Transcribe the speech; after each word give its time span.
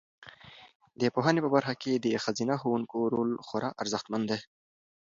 د 1.01 1.03
پوهنې 1.15 1.39
په 1.43 1.49
برخه 1.55 1.73
کې 1.81 1.93
د 1.97 2.05
ښځینه 2.23 2.53
ښوونکو 2.61 2.97
رول 3.13 3.29
خورا 3.47 3.69
ارزښتمن 3.81 4.21
دی. 4.29 4.39